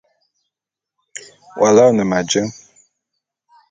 W'aloene 1.59 2.03
ma 2.11 2.19
jé? 2.29 2.41